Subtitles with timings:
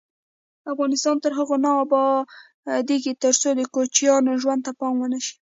[0.73, 5.35] افغانستان تر هغو نه ابادیږي، ترڅو د کوچیانو ژوند ته پام ونشي.